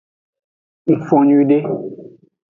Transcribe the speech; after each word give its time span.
Ngfon 0.93 1.23
nyuiede. 1.27 1.57